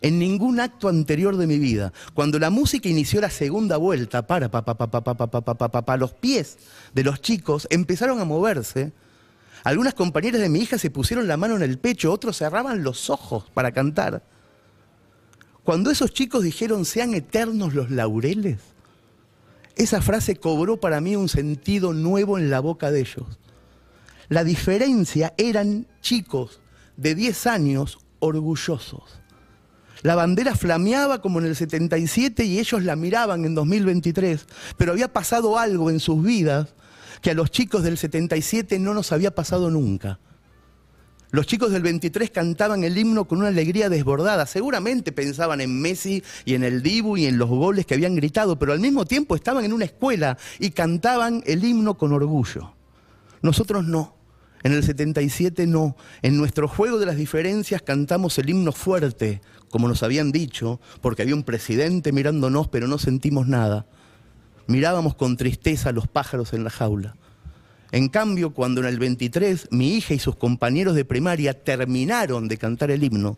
En 0.02 0.20
ningún 0.20 0.60
acto 0.60 0.88
anterior 0.90 1.38
de 1.38 1.48
mi 1.48 1.60
vida. 1.60 1.94
Cuando 2.14 2.40
la 2.40 2.50
música 2.50 2.90
inició 2.90 3.22
la 3.22 3.30
segunda 3.30 3.78
vuelta, 3.78 4.28
para, 4.28 4.50
pa, 4.50 4.64
pa, 4.66 4.76
pa, 4.78 4.90
pa, 4.90 5.02
pa, 5.02 5.16
pa, 5.16 5.42
pa, 5.42 5.70
pa, 5.70 5.86
pa, 5.86 5.98
los 5.98 6.14
pies 6.14 6.58
de 6.94 7.04
los 7.04 7.22
chicos 7.22 7.68
empezaron 7.70 8.20
a 8.20 8.26
moverse. 8.26 8.92
Algunas 9.64 9.94
compañeras 9.94 10.42
de 10.42 10.50
mi 10.50 10.60
hija 10.60 10.78
se 10.78 10.92
pusieron 10.92 11.28
la 11.28 11.38
mano 11.38 11.56
en 11.56 11.62
el 11.62 11.80
pecho, 11.80 12.12
otros 12.12 12.38
cerraban 12.38 12.84
los 12.84 13.10
ojos 13.10 13.46
para 13.54 13.72
cantar. 13.72 14.24
Cuando 15.64 15.90
esos 15.92 16.14
chicos 16.14 16.44
dijeron, 16.44 16.84
sean 16.84 17.14
eternos 17.14 17.74
los 17.74 17.90
laureles, 17.90 18.60
esa 19.76 20.02
frase 20.02 20.36
cobró 20.36 20.80
para 20.80 21.02
mí 21.02 21.16
un 21.16 21.30
sentido 21.30 21.94
nuevo 21.94 22.38
en 22.38 22.50
la 22.50 22.60
boca 22.60 22.92
de 22.92 23.02
ellos. 23.02 23.40
La 24.30 24.44
diferencia 24.44 25.34
eran 25.38 25.88
chicos 26.02 26.62
de 26.96 27.16
10 27.16 27.48
años 27.48 28.00
orgullosos. 28.20 29.22
La 30.04 30.16
bandera 30.16 30.56
flameaba 30.56 31.22
como 31.22 31.40
en 31.40 31.46
el 31.46 31.56
77 31.56 32.44
y 32.44 32.60
ellos 32.60 32.84
la 32.84 32.98
miraban 32.98 33.46
en 33.46 33.56
2023, 33.56 34.46
pero 34.78 34.92
había 34.92 35.12
pasado 35.12 35.58
algo 35.58 35.90
en 35.90 36.02
sus 36.02 36.22
vidas 36.22 36.76
que 37.22 37.32
a 37.32 37.34
los 37.34 37.50
chicos 37.52 37.84
del 37.84 37.98
77 37.98 38.80
no 38.80 38.94
nos 38.94 39.14
había 39.14 39.34
pasado 39.34 39.72
nunca. 39.72 40.20
Los 41.32 41.48
chicos 41.48 41.72
del 41.72 41.82
23 41.82 42.30
cantaban 42.32 42.84
el 42.84 42.98
himno 42.98 43.26
con 43.26 43.40
una 43.40 43.48
alegría 43.48 43.90
desbordada. 43.90 44.46
Seguramente 44.46 45.14
pensaban 45.14 45.62
en 45.62 45.82
Messi 45.82 46.22
y 46.46 46.54
en 46.54 46.64
el 46.64 46.84
Dibu 46.84 47.18
y 47.18 47.26
en 47.26 47.38
los 47.38 47.50
goles 47.50 47.86
que 47.86 47.96
habían 47.96 48.16
gritado, 48.16 48.60
pero 48.60 48.74
al 48.74 48.80
mismo 48.80 49.06
tiempo 49.06 49.36
estaban 49.36 49.64
en 49.64 49.74
una 49.74 49.86
escuela 49.86 50.38
y 50.60 50.72
cantaban 50.72 51.42
el 51.48 51.64
himno 51.64 51.98
con 51.98 52.12
orgullo. 52.12 52.76
Nosotros 53.42 53.86
no. 53.86 54.23
En 54.64 54.72
el 54.72 54.84
77 54.84 55.68
no. 55.68 55.96
En 56.22 56.38
nuestro 56.38 56.68
juego 56.68 56.98
de 56.98 57.06
las 57.06 57.18
diferencias 57.18 57.82
cantamos 57.82 58.38
el 58.40 58.50
himno 58.50 58.72
fuerte, 58.72 59.42
como 59.70 59.88
nos 59.88 60.04
habían 60.04 60.32
dicho, 60.32 60.80
porque 61.02 61.22
había 61.22 61.36
un 61.36 61.44
presidente 61.44 62.12
mirándonos, 62.12 62.70
pero 62.70 62.88
no 62.88 62.98
sentimos 62.98 63.48
nada. 63.48 63.86
Mirábamos 64.68 65.16
con 65.16 65.36
tristeza 65.36 65.90
a 65.90 65.94
los 65.94 66.08
pájaros 66.08 66.54
en 66.54 66.64
la 66.64 66.70
jaula. 66.70 67.16
En 67.92 68.08
cambio, 68.08 68.54
cuando 68.54 68.82
en 68.82 68.88
el 68.88 68.98
23 68.98 69.68
mi 69.72 69.96
hija 69.96 70.14
y 70.14 70.20
sus 70.20 70.36
compañeros 70.36 70.96
de 70.96 71.06
primaria 71.06 71.64
terminaron 71.64 72.48
de 72.48 72.58
cantar 72.58 72.90
el 72.90 73.04
himno, 73.04 73.38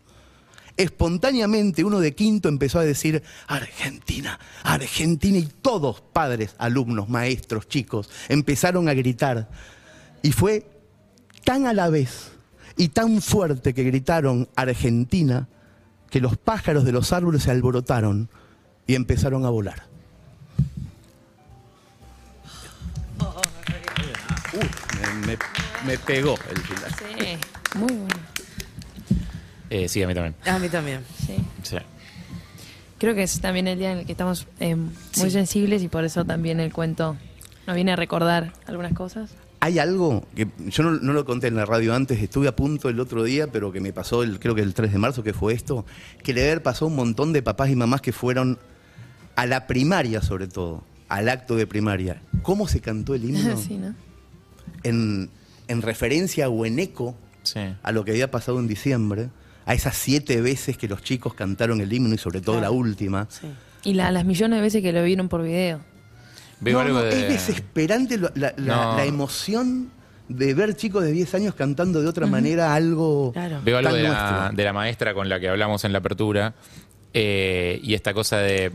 espontáneamente 0.76 1.84
uno 1.84 2.00
de 2.00 2.14
quinto 2.14 2.48
empezó 2.48 2.78
a 2.78 2.84
decir, 2.84 3.22
Argentina, 3.48 4.38
Argentina, 4.62 5.38
y 5.38 5.48
todos, 5.60 6.00
padres, 6.00 6.54
alumnos, 6.58 7.08
maestros, 7.08 7.68
chicos, 7.68 8.08
empezaron 8.28 8.88
a 8.88 8.94
gritar. 8.94 9.50
Y 10.22 10.32
fue 10.32 10.75
tan 11.46 11.68
a 11.68 11.72
la 11.72 11.88
vez 11.88 12.32
y 12.76 12.88
tan 12.88 13.22
fuerte 13.22 13.72
que 13.72 13.84
gritaron 13.84 14.48
Argentina, 14.56 15.46
que 16.10 16.20
los 16.20 16.36
pájaros 16.36 16.84
de 16.84 16.90
los 16.90 17.12
árboles 17.12 17.44
se 17.44 17.52
alborotaron 17.52 18.28
y 18.88 18.96
empezaron 18.96 19.46
a 19.46 19.50
volar. 19.50 19.84
me, 25.24 25.38
me, 25.86 25.98
pegó 25.98 26.36
el 26.50 26.58
final. 26.58 26.94
Sí, 26.98 27.78
muy 27.78 27.92
bueno. 27.92 28.14
Eh, 29.70 29.88
sí, 29.88 30.02
a 30.02 30.08
mí 30.08 30.14
también. 30.14 30.34
A 30.46 30.58
mí 30.58 30.68
también. 30.68 31.04
Sí. 31.24 31.36
sí. 31.62 31.76
Creo 32.98 33.14
que 33.14 33.22
es 33.22 33.40
también 33.40 33.68
el 33.68 33.78
día 33.78 33.92
en 33.92 33.98
el 33.98 34.06
que 34.06 34.12
estamos 34.12 34.48
eh, 34.58 34.74
muy 34.74 35.30
sensibles 35.30 35.82
y 35.82 35.88
por 35.88 36.04
eso 36.04 36.24
también 36.24 36.58
el 36.58 36.72
cuento 36.72 37.16
nos 37.68 37.76
viene 37.76 37.92
a 37.92 37.96
recordar 37.96 38.52
algunas 38.66 38.94
cosas. 38.94 39.30
Hay 39.66 39.80
algo 39.80 40.24
que 40.36 40.46
yo 40.68 40.82
no, 40.84 40.92
no 40.92 41.12
lo 41.12 41.24
conté 41.24 41.48
en 41.48 41.56
la 41.56 41.66
radio 41.66 41.92
antes, 41.92 42.22
estuve 42.22 42.46
a 42.46 42.54
punto 42.54 42.88
el 42.88 43.00
otro 43.00 43.24
día, 43.24 43.48
pero 43.50 43.72
que 43.72 43.80
me 43.80 43.92
pasó, 43.92 44.22
el, 44.22 44.38
creo 44.38 44.54
que 44.54 44.60
el 44.62 44.74
3 44.74 44.92
de 44.92 44.98
marzo, 44.98 45.24
que 45.24 45.32
fue 45.32 45.54
esto, 45.54 45.84
que 46.22 46.32
le 46.32 46.44
haber 46.44 46.62
pasado 46.62 46.86
un 46.86 46.94
montón 46.94 47.32
de 47.32 47.42
papás 47.42 47.68
y 47.70 47.74
mamás 47.74 48.00
que 48.00 48.12
fueron 48.12 48.58
a 49.34 49.44
la 49.44 49.66
primaria, 49.66 50.22
sobre 50.22 50.46
todo, 50.46 50.84
al 51.08 51.28
acto 51.28 51.56
de 51.56 51.66
primaria. 51.66 52.22
¿Cómo 52.42 52.68
se 52.68 52.80
cantó 52.80 53.14
el 53.16 53.24
himno? 53.24 53.56
sí, 53.68 53.76
¿no? 53.76 53.94
en, 54.84 55.30
en 55.66 55.82
referencia 55.82 56.48
o 56.48 56.64
en 56.64 56.78
eco 56.78 57.16
Sí. 57.42 57.60
a 57.82 57.92
lo 57.92 58.04
que 58.04 58.12
había 58.12 58.30
pasado 58.30 58.58
en 58.60 58.68
diciembre, 58.68 59.30
a 59.66 59.74
esas 59.74 59.96
siete 59.96 60.40
veces 60.40 60.76
que 60.78 60.86
los 60.86 61.02
chicos 61.02 61.34
cantaron 61.34 61.80
el 61.80 61.92
himno 61.92 62.14
y 62.14 62.18
sobre 62.18 62.40
todo 62.40 62.60
la 62.60 62.70
última. 62.70 63.26
Sí. 63.30 63.48
Y 63.82 63.94
la- 63.94 64.10
las 64.12 64.24
millones 64.24 64.58
de 64.58 64.62
veces 64.62 64.82
que 64.82 64.92
lo 64.92 65.02
vieron 65.02 65.28
por 65.28 65.42
video. 65.42 65.80
Veo 66.60 66.74
No, 66.74 66.80
algo 66.80 66.98
no, 66.98 67.04
de. 67.04 67.10
Es 67.10 67.28
desesperante 67.28 68.18
la, 68.18 68.32
la- 68.34 68.54
No. 68.56 68.96
la 68.96 69.04
emoción 69.04 69.90
de 70.28 70.54
ver 70.54 70.74
chicos 70.74 71.04
de 71.04 71.12
10 71.12 71.34
años 71.34 71.54
cantando 71.54 72.00
de 72.02 72.08
otra 72.08 72.26
manera 72.26 72.74
algo 72.74 73.30
Claro. 73.32 73.60
Veo 73.64 73.78
algo 73.78 73.90
tan 73.90 73.96
de 73.98 74.02
la, 74.08 74.30
nuestro. 74.40 74.56
de 74.56 74.64
la 74.64 74.72
maestra 74.72 75.14
con 75.14 75.28
la 75.28 75.38
que 75.38 75.48
hablamos 75.48 75.84
en 75.84 75.92
la 75.92 75.98
apertura 75.98 76.54
eh, 77.14 77.78
y 77.82 77.94
esta 77.94 78.12
cosa 78.12 78.38
de 78.38 78.72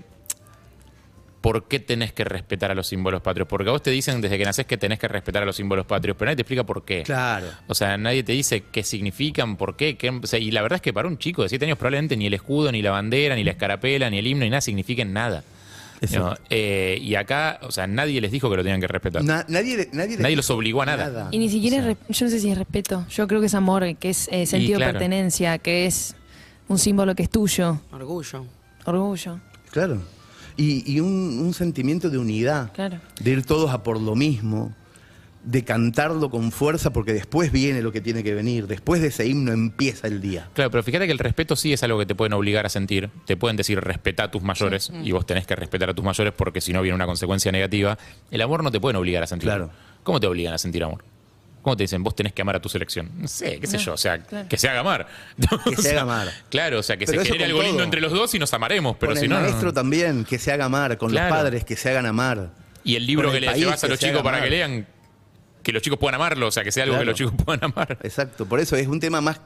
por 1.41 1.67
qué 1.67 1.79
tenés 1.79 2.13
que 2.13 2.23
respetar 2.23 2.69
a 2.69 2.75
los 2.75 2.85
símbolos 2.87 3.21
patrios. 3.21 3.47
Porque 3.47 3.67
a 3.69 3.71
vos 3.71 3.81
te 3.81 3.89
dicen 3.89 4.21
desde 4.21 4.37
que 4.37 4.45
nacés 4.45 4.65
que 4.67 4.77
tenés 4.77 4.99
que 4.99 5.07
respetar 5.07 5.41
a 5.41 5.45
los 5.45 5.55
símbolos 5.55 5.87
patrios, 5.87 6.15
pero 6.17 6.27
nadie 6.27 6.35
te 6.35 6.41
explica 6.43 6.63
por 6.63 6.85
qué. 6.85 7.01
Claro. 7.03 7.47
O 7.67 7.73
sea, 7.73 7.97
nadie 7.97 8.23
te 8.23 8.31
dice 8.33 8.63
qué 8.71 8.83
significan, 8.83 9.57
por 9.57 9.75
qué. 9.75 9.97
qué- 9.97 10.09
o 10.11 10.27
sea, 10.27 10.37
y 10.39 10.51
la 10.51 10.61
verdad 10.61 10.75
es 10.75 10.81
que 10.83 10.93
para 10.93 11.07
un 11.07 11.17
chico 11.17 11.41
de 11.41 11.49
7 11.49 11.65
años 11.65 11.79
probablemente 11.79 12.15
ni 12.15 12.27
el 12.27 12.33
escudo, 12.35 12.71
ni 12.71 12.81
la 12.83 12.91
bandera, 12.91 13.35
ni 13.35 13.43
la 13.43 13.51
escarapela, 13.51 14.09
ni 14.11 14.19
el 14.19 14.27
himno, 14.27 14.43
ni 14.45 14.51
nada 14.51 14.61
signifiquen 14.61 15.13
nada. 15.13 15.43
Eh, 16.49 16.97
y 17.01 17.15
acá, 17.15 17.59
o 17.63 17.71
sea, 17.71 17.85
nadie 17.87 18.19
les 18.21 18.31
dijo 18.31 18.49
que 18.49 18.55
lo 18.57 18.63
tenían 18.63 18.81
que 18.81 18.87
respetar. 18.87 19.23
Na- 19.23 19.45
nadie, 19.47 19.89
nadie, 19.93 20.17
Nadie 20.17 20.35
los 20.35 20.49
obligó 20.49 20.81
a 20.81 20.85
nada. 20.87 21.27
Y 21.31 21.37
ni 21.39 21.49
siquiera, 21.49 21.77
es 21.77 21.85
re- 21.85 21.97
yo 22.09 22.25
no 22.25 22.31
sé 22.31 22.39
si 22.39 22.49
es 22.49 22.57
respeto, 22.57 23.05
yo 23.09 23.27
creo 23.27 23.39
que 23.39 23.45
es 23.47 23.53
amor, 23.55 23.95
que 23.97 24.09
es 24.09 24.27
eh, 24.31 24.45
sentido 24.45 24.77
claro. 24.77 24.93
de 24.93 24.99
pertenencia, 24.99 25.57
que 25.59 25.85
es 25.85 26.15
un 26.67 26.77
símbolo 26.79 27.13
que 27.15 27.23
es 27.23 27.29
tuyo, 27.29 27.79
Orgullo. 27.91 28.45
orgullo, 28.85 29.39
Claro. 29.71 30.01
Y, 30.57 30.91
y 30.91 30.99
un, 30.99 31.39
un 31.39 31.53
sentimiento 31.53 32.09
de 32.09 32.17
unidad. 32.17 32.71
claro. 32.73 32.99
de 33.19 33.31
ir 33.31 33.45
todos 33.45 33.71
a 33.71 33.83
por 33.83 33.99
lo 34.01 34.15
mismo, 34.15 34.73
de 35.43 35.63
cantarlo 35.63 36.29
con 36.29 36.51
fuerza, 36.51 36.93
porque 36.93 37.13
después 37.13 37.51
viene 37.51 37.81
lo 37.81 37.91
que 37.91 37.99
tiene 38.01 38.23
que 38.23 38.33
venir, 38.35 38.67
después 38.67 39.01
de 39.01 39.07
ese 39.07 39.25
himno 39.27 39.51
empieza 39.51 40.07
el 40.07 40.21
día. 40.21 40.49
Claro, 40.53 40.69
pero 40.69 40.83
fíjate 40.83 41.07
que 41.07 41.11
el 41.11 41.19
respeto 41.19 41.55
sí 41.55 41.73
es 41.73 41.81
algo 41.83 41.97
que 41.97 42.05
te 42.05 42.13
pueden 42.13 42.33
obligar 42.33 42.65
a 42.65 42.69
sentir. 42.69 43.09
Te 43.25 43.35
pueden 43.37 43.57
decir 43.57 43.79
respeta 43.81 44.23
a 44.25 44.31
tus 44.31 44.43
mayores 44.43 44.91
y 45.03 45.11
vos 45.11 45.25
tenés 45.25 45.47
que 45.47 45.55
respetar 45.55 45.89
a 45.89 45.93
tus 45.95 46.05
mayores 46.05 46.33
porque 46.35 46.61
si 46.61 46.73
no 46.73 46.81
viene 46.81 46.95
una 46.95 47.05
consecuencia 47.07 47.51
negativa. 47.51 47.97
El 48.29 48.41
amor 48.41 48.63
no 48.63 48.71
te 48.71 48.79
pueden 48.79 48.97
obligar 48.97 49.23
a 49.23 49.27
sentir. 49.27 49.47
Claro. 49.49 49.71
¿Cómo 50.03 50.19
te 50.19 50.27
obligan 50.27 50.53
a 50.53 50.57
sentir 50.59 50.83
amor? 50.83 51.03
¿Cómo 51.63 51.77
te 51.77 51.83
dicen 51.83 52.03
vos 52.03 52.15
tenés 52.15 52.33
que 52.33 52.41
amar 52.41 52.55
a 52.55 52.59
tu 52.59 52.69
selección? 52.69 53.09
No 53.17 53.27
sé, 53.27 53.59
qué 53.59 53.67
sé 53.67 53.77
yo, 53.77 53.93
o 53.93 53.97
sea, 53.97 54.17
claro. 54.23 54.47
que 54.49 54.57
se 54.57 54.67
haga 54.67 54.79
amar. 54.79 55.07
Que 55.65 55.75
se 55.75 55.91
haga 55.91 56.01
amar. 56.03 56.27
Claro, 56.49 56.79
o 56.79 56.83
sea, 56.83 56.97
que 56.97 57.05
Pero 57.05 57.21
se 57.21 57.25
genere 57.27 57.45
algo 57.45 57.61
lindo 57.61 57.83
entre 57.83 58.01
los 58.01 58.11
dos 58.11 58.33
y 58.33 58.39
nos 58.39 58.51
amaremos, 58.53 58.95
pero 58.99 59.11
con 59.11 59.19
si 59.19 59.25
el 59.25 59.29
no. 59.29 59.37
no. 59.37 59.43
maestro 59.43 59.71
también, 59.71 60.25
que 60.25 60.39
se 60.39 60.51
haga 60.51 60.65
amar, 60.65 60.97
con 60.97 61.11
Claro. 61.11 61.29
los 61.29 61.37
padres, 61.37 61.63
que 61.63 61.75
se 61.75 61.89
hagan 61.91 62.07
amar. 62.07 62.49
Y 62.83 62.95
el 62.95 63.05
libro 63.05 63.25
con 63.29 63.33
que 63.39 63.45
el 63.45 63.51
le 63.53 63.59
llevas 63.59 63.83
a 63.83 63.87
los 63.87 63.99
chicos 63.99 64.15
haga 64.15 64.23
para 64.23 64.37
que 64.37 64.47
amar. 64.47 64.51
lean, 64.51 64.87
que 65.63 65.71
los 65.71 65.81
chicos 65.81 65.99
puedan 65.99 66.15
amarlo, 66.15 66.47
o 66.47 66.51
sea, 66.51 66.63
que 66.63 66.71
sea 66.71 66.83
algo 66.83 66.97
que 66.97 67.05
los 67.05 67.15
chicos 67.15 67.33
puedan 67.45 67.63
amar. 67.63 67.97
Exacto, 68.03 68.45
por 68.45 68.59
eso 68.59 68.75
es 68.75 68.87
un 68.87 68.99
tema 68.99 69.21
más 69.21 69.39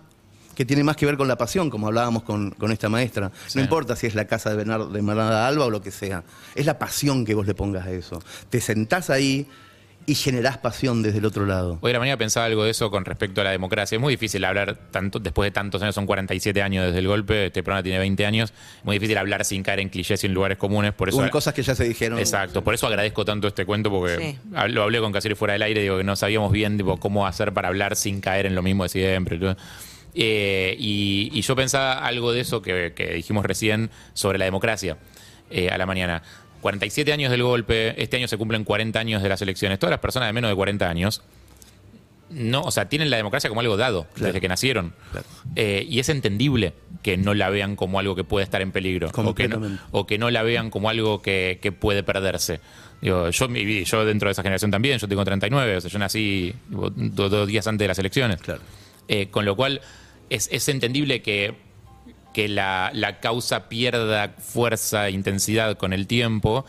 que 0.55 0.63
tiene 0.63 0.83
más 0.83 0.95
que 0.95 1.05
ver 1.05 1.17
con 1.17 1.27
la 1.27 1.37
pasión, 1.37 1.69
como 1.69 1.87
hablábamos 1.87 2.23
con, 2.23 2.51
con 2.51 2.71
esta 2.71 2.87
maestra. 2.87 3.31
Sí. 3.47 3.57
No 3.57 3.63
importa 3.63 3.95
si 3.95 4.07
es 4.07 4.15
la 4.15 4.25
casa 4.25 4.49
de 4.49 4.55
Bernardo 4.55 4.87
de 4.87 5.01
Bernarda 5.01 5.47
Alba 5.47 5.65
o 5.65 5.69
lo 5.69 5.81
que 5.81 5.91
sea, 5.91 6.23
es 6.55 6.65
la 6.65 6.79
pasión 6.79 7.25
que 7.25 7.35
vos 7.35 7.45
le 7.45 7.53
pongas 7.53 7.85
a 7.85 7.91
eso. 7.91 8.23
Te 8.49 8.61
sentás 8.61 9.09
ahí 9.09 9.47
y 10.07 10.15
generás 10.15 10.57
pasión 10.59 11.01
desde 11.01 11.17
el 11.17 11.25
otro 11.25 11.45
lado. 11.45 11.79
Hoy 11.81 11.91
la 11.91 11.99
mañana 11.99 12.17
pensaba 12.17 12.45
algo 12.45 12.63
de 12.63 12.71
eso 12.71 12.91
con 12.91 13.05
respecto 13.05 13.41
a 13.41 13.43
la 13.43 13.51
democracia. 13.51 13.95
Es 13.95 14.01
muy 14.01 14.13
difícil 14.13 14.45
hablar 14.45 14.77
tanto 14.91 15.19
después 15.19 15.47
de 15.47 15.51
tantos 15.51 15.81
años, 15.81 15.95
son 15.95 16.05
47 16.05 16.61
años 16.61 16.85
desde 16.85 16.99
el 16.99 17.07
golpe, 17.07 17.47
este 17.47 17.63
programa 17.63 17.81
tiene 17.83 17.97
20 17.99 18.25
años. 18.25 18.53
Muy 18.83 18.97
difícil 18.97 19.17
hablar 19.17 19.43
sin 19.45 19.63
caer 19.63 19.79
en 19.79 19.89
clichés 19.89 20.23
y 20.23 20.27
en 20.27 20.33
lugares 20.33 20.57
comunes. 20.57 20.93
Por 20.93 21.09
eso, 21.09 21.17
Hubo 21.17 21.29
cosas 21.31 21.53
que 21.53 21.63
ya 21.63 21.73
se 21.73 21.85
dijeron. 21.85 22.19
Exacto, 22.19 22.63
por 22.63 22.73
eso 22.73 22.85
agradezco 22.87 23.25
tanto 23.25 23.47
este 23.47 23.65
cuento 23.65 23.89
porque 23.89 24.37
Sí. 24.37 24.49
lo 24.69 24.83
hablé 24.83 24.99
con 24.99 25.11
Caserio 25.11 25.35
fuera 25.35 25.53
del 25.53 25.63
aire, 25.63 25.81
digo 25.81 25.97
que 25.97 26.03
no 26.03 26.15
sabíamos 26.15 26.51
bien 26.51 26.77
tipo, 26.77 26.97
cómo 26.97 27.25
hacer 27.25 27.51
para 27.53 27.69
hablar 27.69 27.95
sin 27.95 28.21
caer 28.21 28.45
en 28.45 28.53
lo 28.55 28.61
mismo 28.61 28.83
de 28.83 28.89
siempre. 28.89 29.39
Eh, 30.13 30.75
y, 30.79 31.29
y 31.33 31.41
yo 31.41 31.55
pensaba 31.55 31.93
algo 32.05 32.31
de 32.31 32.39
eso 32.41 32.61
que, 32.61 32.93
que 32.95 33.13
dijimos 33.15 33.45
recién 33.45 33.89
sobre 34.13 34.37
la 34.37 34.45
democracia 34.45 34.97
eh, 35.49 35.69
a 35.69 35.77
la 35.77 35.85
mañana. 35.85 36.23
47 36.65 37.13
años 37.13 37.29
del 37.29 37.43
golpe, 37.43 38.01
este 38.01 38.17
año 38.17 38.27
se 38.27 38.37
cumplen 38.37 38.63
40 38.63 38.99
años 38.99 39.21
de 39.21 39.29
las 39.29 39.39
elecciones. 39.39 39.77
Todas 39.77 39.91
las 39.91 39.99
personas 39.99 40.29
de 40.29 40.33
menos 40.33 40.49
de 40.49 40.55
40 40.55 40.89
años 40.89 41.21
no, 42.31 42.63
o 42.63 42.71
sea, 42.71 42.89
tienen 42.89 43.11
la 43.11 43.17
democracia 43.17 43.49
como 43.51 43.61
algo 43.61 43.77
dado 43.77 44.07
Claro. 44.15 44.25
desde 44.25 44.41
que 44.41 44.47
nacieron. 44.47 44.95
Claro. 45.11 45.27
Eh, 45.55 45.85
y 45.87 45.99
es 45.99 46.09
entendible 46.09 46.73
que 47.03 47.17
no 47.17 47.35
la 47.35 47.51
vean 47.51 47.75
como 47.75 47.99
algo 47.99 48.15
que 48.15 48.23
puede 48.23 48.45
estar 48.45 48.63
en 48.63 48.71
peligro. 48.71 49.09
O 49.09 49.11
que, 49.11 49.21
no, 49.21 49.25
Completamente. 49.27 49.83
o 49.91 50.07
que 50.07 50.17
no 50.17 50.31
la 50.31 50.41
vean 50.41 50.71
como 50.71 50.89
algo 50.89 51.21
que, 51.21 51.59
que 51.61 51.71
puede 51.71 52.01
perderse. 52.01 52.61
Digo, 52.99 53.29
yo 53.29 53.47
viví, 53.47 53.85
yo 53.85 54.03
dentro 54.03 54.29
de 54.29 54.31
esa 54.31 54.41
generación 54.41 54.71
también, 54.71 54.97
yo 54.97 55.07
tengo 55.07 55.23
39, 55.23 55.77
o 55.77 55.81
sea, 55.81 55.91
yo 55.91 55.99
nací 55.99 56.51
dos, 56.67 57.47
días 57.47 57.67
antes 57.67 57.83
de 57.83 57.89
las 57.89 57.99
elecciones. 57.99 58.41
Claro. 58.41 58.61
Eh, 59.07 59.27
con 59.29 59.45
lo 59.45 59.55
cual, 59.55 59.81
es, 60.31 60.49
es 60.51 60.67
entendible 60.67 61.21
que, 61.21 61.53
que 62.35 62.49
la, 62.49 62.91
la 62.93 63.21
causa 63.21 63.69
pierda 63.69 64.35
fuerza 64.37 65.07
e 65.07 65.11
intensidad 65.11 65.77
con 65.77 65.93
el 65.93 66.05
tiempo 66.05 66.65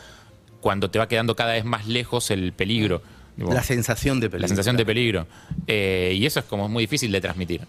cuando 0.61 0.89
te 0.89 0.97
va 0.97 1.09
quedando 1.09 1.35
cada 1.35 1.51
vez 1.51 1.65
más 1.65 1.87
lejos 1.87 2.31
el 2.31 2.53
peligro. 2.53 3.01
La 3.35 3.61
sensación 3.63 4.21
de 4.21 4.29
peligro. 4.29 4.41
la 4.43 4.47
sensación 4.47 4.77
de 4.77 4.85
peligro. 4.85 5.27
Eh, 5.67 6.13
y 6.17 6.25
eso 6.25 6.39
es 6.39 6.45
como 6.45 6.69
muy 6.69 6.83
difícil 6.83 7.11
de 7.11 7.19
transmitir 7.19 7.61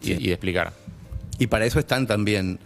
y, 0.00 0.06
Sí. 0.06 0.12
y 0.18 0.26
de 0.28 0.32
explicar. 0.32 0.72
Y 1.38 1.46
para 1.48 1.66
eso 1.66 1.78
están 1.78 2.06
también 2.06 2.58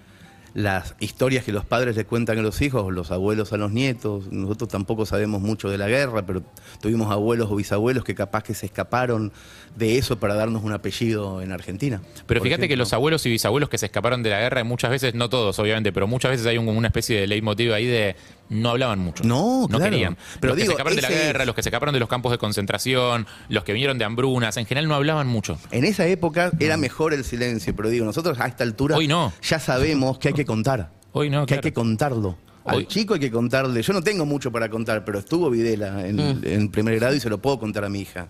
las 0.55 0.95
historias 1.00 1.45
que 1.45 1.52
los 1.52 1.64
padres 1.64 1.97
le 1.97 2.05
cuentan 2.05 2.38
a 2.38 2.43
los 2.43 2.61
hijos, 2.62 2.93
los 2.93 3.11
abuelos 3.11 3.52
a 3.52 3.57
los 3.57 3.71
nietos. 3.71 4.33
Nosotros 4.33 4.69
tampoco 4.71 5.07
sabemos 5.07 5.40
mucho 5.43 5.69
de 5.69 5.78
la 5.78 5.88
guerra, 5.88 6.25
pero 6.26 6.43
tuvimos 6.81 7.11
abuelos 7.12 7.49
o 7.50 7.57
bisabuelos 7.57 8.05
que 8.05 8.14
capaz 8.14 8.43
que 8.43 8.55
se 8.55 8.67
escaparon 8.67 9.33
de 9.76 9.99
eso 9.99 10.19
para 10.19 10.35
darnos 10.35 10.64
un 10.64 10.73
apellido 10.73 11.43
en 11.43 11.52
Argentina. 11.52 12.00
Pero 12.26 12.40
fíjate 12.40 12.67
que 12.69 12.76
los 12.76 12.93
abuelos 12.93 13.25
y 13.26 13.31
bisabuelos 13.31 13.69
que 13.69 13.78
se 13.78 13.87
escaparon 13.87 14.23
de 14.23 14.31
la 14.31 14.40
guerra, 14.40 14.64
muchas 14.64 14.90
veces, 14.90 15.14
no 15.14 15.28
todos 15.28 15.59
obviamente, 15.59 15.93
pero 15.93 16.07
muchas 16.07 16.33
veces 16.33 16.47
hay 16.47 16.59
un- 16.59 16.69
una 16.69 16.88
especie 16.88 17.21
de 17.21 17.26
leitmotiv 17.26 17.73
ahí 17.73 17.87
de 17.87 18.17
no 18.50 18.71
hablaban 18.71 18.99
mucho. 18.99 19.25
No, 19.25 19.62
no 19.62 19.69
claro. 19.69 19.85
querían. 19.85 20.17
Pero 20.40 20.55
los 20.55 20.59
que 20.61 20.64
se 20.67 20.71
escaparon 20.73 20.97
de 20.97 21.02
la 21.02 21.09
guerra, 21.11 21.40
es- 21.43 21.47
los 21.47 21.55
que 21.55 21.62
se 21.62 21.69
escaparon 21.69 21.93
de 21.93 22.00
los 22.00 22.09
campos 22.09 22.33
de 22.33 22.38
concentración, 22.38 23.26
los 23.49 23.64
que 23.64 23.73
vinieron 23.73 23.99
de 23.99 24.05
hambrunas, 24.05 24.57
en 24.57 24.67
general 24.67 24.88
no 24.88 24.95
hablaban 24.95 25.26
mucho. 25.26 25.59
En 25.71 25.85
esa 25.85 26.07
época 26.07 26.50
era 26.59 26.76
mejor 26.76 27.12
el 27.14 27.25
silencio, 27.25 27.75
pero 27.76 27.88
digo, 27.90 28.05
nosotros 28.05 28.38
a 28.40 28.47
esta 28.47 28.64
altura 28.64 28.97
Hoy 28.97 29.09
no. 29.09 29.33
ya 29.43 29.59
sabemos 29.59 30.19
que 30.19 30.28
hay 30.28 30.35
que 30.35 30.45
contar. 30.45 30.90
Hoy 31.12 31.31
no, 31.31 31.47
que 31.47 31.55
hay 31.55 31.61
que 31.61 31.73
contarlo. 31.73 32.37
Al 32.64 32.76
Hoy- 32.76 32.87
chico 32.87 33.14
hay 33.14 33.21
que 33.21 33.31
contarle. 33.31 33.81
Yo 33.83 33.93
no 33.95 34.02
tengo 34.02 34.26
mucho 34.26 34.52
para 34.52 34.69
contar, 34.69 35.02
pero 35.05 35.19
estuvo 35.21 35.49
Videla 35.49 36.07
en, 36.07 36.17
Mm. 36.17 36.40
en 36.45 36.69
primer 36.71 36.97
grado 36.97 37.14
y 37.14 37.21
se 37.21 37.31
lo 37.31 37.38
puedo 37.38 37.59
contar 37.59 37.85
a 37.85 37.88
mi 37.88 38.00
hija. 38.00 38.28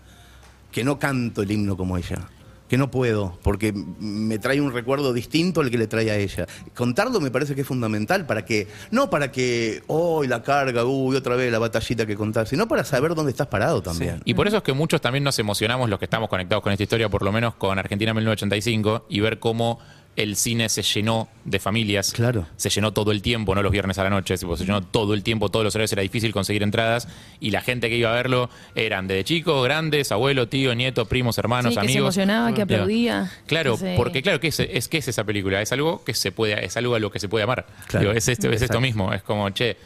Que 0.71 0.85
no 0.85 0.99
canto 0.99 1.43
el 1.43 1.51
himno 1.51 1.77
como 1.77 1.97
ella. 1.97 2.29
Que 2.69 2.77
no 2.77 2.91
puedo, 2.91 3.39
porque 3.43 3.73
me 3.73 4.39
trae 4.39 4.61
un 4.61 4.73
recuerdo 4.73 5.13
distinto 5.13 5.61
al 5.63 5.71
que 5.71 5.79
le 5.79 5.87
trae 5.87 6.11
a 6.11 6.17
ella. 6.17 6.47
Contarlo 6.75 7.21
me 7.21 7.31
parece 7.31 7.55
que 7.55 7.63
es 7.63 7.67
fundamental 7.67 8.27
para 8.27 8.45
que, 8.45 8.69
no 8.91 9.09
para 9.09 9.33
que, 9.33 9.83
hoy 9.87 10.29
la 10.29 10.43
carga, 10.43 10.85
uy, 10.85 11.17
otra 11.17 11.35
vez 11.35 11.51
la 11.51 11.59
batallita 11.59 12.05
que 12.05 12.15
contar, 12.15 12.47
sino 12.47 12.69
para 12.69 12.85
saber 12.85 13.15
dónde 13.15 13.31
estás 13.31 13.47
parado 13.47 13.83
también. 13.83 14.21
Y 14.25 14.35
por 14.35 14.47
eso 14.47 14.59
es 14.59 14.63
que 14.63 14.75
muchos 14.75 15.01
también 15.01 15.25
nos 15.25 15.39
emocionamos, 15.39 15.89
los 15.89 15.99
que 15.99 16.05
estamos 16.05 16.29
conectados 16.29 16.63
con 16.63 16.73
esta 16.73 16.83
historia, 16.83 17.09
por 17.09 17.23
lo 17.23 17.33
menos 17.33 17.55
con 17.55 17.79
Argentina 17.79 18.13
1985, 18.13 19.07
y 19.09 19.21
ver 19.21 19.39
cómo 19.39 19.79
el 20.19 20.35
cine 20.37 20.69
se 20.69 20.83
llenó 20.83 21.29
de 21.45 21.59
familias. 21.61 22.13
Claro. 22.13 22.47
Se 22.57 22.69
llenó 22.71 22.93
todo 22.93 23.13
el 23.13 23.23
tiempo, 23.23 23.55
no 23.55 23.63
los 23.63 23.71
viernes 23.73 23.99
a 23.99 24.05
la 24.05 24.11
noche, 24.11 24.37
se 24.37 24.47
llenó 24.47 24.83
todo 24.83 25.15
el 25.15 25.23
tiempo, 25.23 25.49
todos 25.49 25.65
los 25.65 25.75
horarios 25.75 25.93
era 25.93 26.03
difícil 26.03 26.33
conseguir 26.33 26.63
entradas, 26.65 27.07
y 27.41 27.53
la 27.53 27.61
gente 27.61 27.89
que 27.89 27.97
iba 27.97 28.11
a 28.11 28.15
verlo 28.15 28.51
eran 28.75 29.07
de 29.07 29.23
chicos, 29.23 29.63
grandes, 29.65 30.11
abuelo, 30.11 30.49
tío, 30.49 30.75
nieto, 30.75 31.07
primos, 31.07 31.39
hermanos, 31.39 31.73
Sí, 31.75 31.81
que 31.81 31.87
se 31.87 31.93
amigos. 31.93 32.17
emocionaba, 32.17 32.53
que 32.53 32.63
aplaudía. 32.63 33.31
Claro, 33.47 33.75
que 33.75 33.79
se- 33.79 33.95
porque 33.97 34.21
claro, 34.23 34.41
¿qué 34.41 34.49
es, 34.49 34.59
es, 34.61 34.89
¿qué 34.89 34.99
es 34.99 35.07
esa 35.09 35.23
película? 35.25 35.63
Es 35.63 35.71
algo 35.73 36.03
que 36.05 36.15
se 36.15 36.33
puede, 36.33 36.65
es 36.65 36.77
algo 36.77 36.95
a 36.97 36.99
lo 36.99 37.11
que 37.13 37.21
se 37.21 37.29
puede 37.29 37.45
amar. 37.45 37.67
Claro. 37.87 38.09
Digo, 38.09 38.19
es 38.19 38.27
esto, 38.29 38.51
es 38.51 38.61
esto 38.61 38.81
mismo, 38.81 39.13
es 39.15 39.23
como, 39.23 39.49
che, 39.51 39.77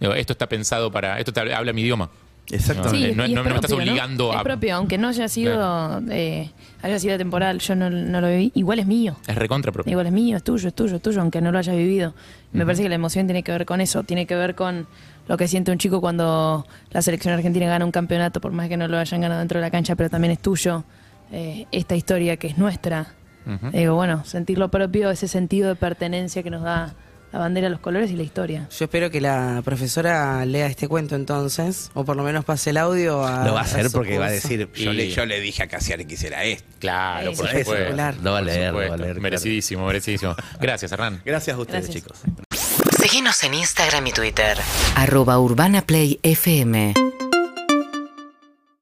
digo, 0.00 0.14
esto 0.14 0.32
está 0.32 0.48
pensado 0.48 0.90
para, 0.90 1.18
esto 1.18 1.32
te 1.34 1.40
habla, 1.40 1.58
habla 1.58 1.72
mi 1.74 1.82
idioma. 1.82 2.08
Exactamente. 2.50 3.10
Sí, 3.10 3.14
no- 3.14 3.24
es 3.24 3.44
me 3.44 3.54
estás 3.54 3.72
obligando 3.72 4.32
Es 4.32 4.38
a- 4.38 4.42
propio, 4.42 4.74
aunque 4.76 4.98
no 4.98 5.08
haya 5.08 5.28
sido, 5.28 6.02
eh, 6.10 6.50
haya 6.82 6.98
sido 6.98 7.16
temporal, 7.16 7.58
yo 7.60 7.74
no, 7.76 7.88
no 7.88 8.20
lo 8.20 8.28
viví, 8.28 8.52
igual 8.54 8.78
es 8.80 8.86
mío. 8.86 9.16
Es 9.26 9.36
recontra 9.36 9.72
propio. 9.72 9.90
Igual 9.90 10.06
es 10.06 10.12
mío, 10.12 10.36
es 10.36 10.42
tuyo, 10.42 10.68
es 10.68 10.74
tuyo, 10.74 10.96
es 10.96 11.02
tuyo, 11.02 11.20
aunque 11.20 11.40
no 11.40 11.52
lo 11.52 11.58
hayas 11.58 11.76
vivido. 11.76 12.14
Me 12.52 12.64
parece 12.66 12.82
que 12.82 12.88
la 12.90 12.96
emoción 12.96 13.26
tiene 13.26 13.42
que 13.42 13.52
ver 13.52 13.64
con 13.64 13.80
eso, 13.80 14.02
tiene 14.02 14.26
que 14.26 14.34
ver 14.34 14.54
con 14.54 14.86
lo 15.28 15.36
que 15.36 15.48
siente 15.48 15.70
un 15.72 15.78
chico 15.78 16.00
cuando 16.00 16.66
la 16.90 17.00
selección 17.00 17.32
argentina 17.32 17.66
gana 17.66 17.84
un 17.84 17.92
campeonato, 17.92 18.40
por 18.40 18.52
más 18.52 18.68
que 18.68 18.76
no 18.76 18.88
lo 18.88 18.98
hayan 18.98 19.20
ganado 19.22 19.38
dentro 19.38 19.58
de 19.58 19.64
la 19.66 19.70
cancha, 19.70 19.94
pero 19.94 20.10
también 20.10 20.32
es 20.32 20.38
tuyo. 20.40 20.84
eh, 21.34 21.66
esta 21.72 21.96
historia 21.96 22.36
que 22.36 22.48
es 22.48 22.58
nuestra. 22.58 23.14
Digo, 23.72 23.94
bueno, 23.94 24.22
sentir 24.26 24.58
lo 24.58 24.70
propio, 24.70 25.10
ese 25.10 25.26
sentido 25.28 25.70
de 25.70 25.76
pertenencia 25.76 26.42
que 26.42 26.50
nos 26.50 26.62
da 26.62 26.92
la 27.32 27.38
bandera, 27.38 27.68
los 27.68 27.80
colores 27.80 28.10
y 28.10 28.14
la 28.16 28.22
historia. 28.22 28.68
Yo 28.78 28.84
espero 28.84 29.10
que 29.10 29.20
la 29.20 29.62
profesora 29.64 30.44
lea 30.44 30.66
este 30.66 30.86
cuento 30.88 31.16
entonces, 31.16 31.90
o 31.94 32.04
por 32.04 32.16
lo 32.16 32.22
menos 32.22 32.44
pase 32.44 32.70
el 32.70 32.76
audio 32.76 33.24
a. 33.26 33.44
Lo 33.46 33.54
va 33.54 33.60
a 33.60 33.64
hacer 33.64 33.90
porque 33.90 34.18
va 34.18 34.26
a 34.26 34.30
decir, 34.30 34.68
yo, 34.74 34.92
Y- 34.92 34.94
le, 34.96 35.10
yo 35.10 35.24
le 35.26 35.40
dije 35.40 35.62
a 35.62 35.66
Casiari 35.68 36.04
que 36.04 36.14
hiciera 36.14 36.44
esto. 36.44 36.64
Claro, 36.78 37.30
Eso, 37.30 37.42
por 37.42 37.50
eso, 37.54 37.58
supuesto. 37.70 37.92
claro. 37.94 38.16
Lo 38.22 38.32
va 38.32 38.38
a 38.38 38.42
leer, 38.42 38.72
lo 38.72 38.78
va 38.78 38.84
a 38.84 38.88
leer. 38.88 38.98
claro. 38.98 39.20
Merecidísimo, 39.20 39.86
merecidísimo. 39.86 40.34
Gracias, 40.60 40.92
Hernán. 40.92 41.22
Gracias 41.24 41.56
a 41.56 41.60
ustedes, 41.60 41.84
Gracias. 41.88 42.04
chicos. 42.04 42.18
Seguinos 42.98 43.42
en 43.42 43.54
Instagram 43.54 44.06
y 44.06 44.12
Twitter. 44.12 44.58
Arroba 44.96 45.38
Urbana 45.38 45.82
Play 45.82 46.20
FM 46.22 46.94